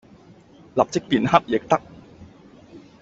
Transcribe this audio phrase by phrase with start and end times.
[0.73, 1.79] 立即變黑晒亦得